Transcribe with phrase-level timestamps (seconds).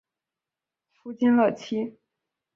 [0.93, 1.99] 夫金乐琦。